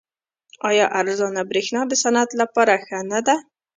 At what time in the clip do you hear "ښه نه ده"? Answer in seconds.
2.85-3.35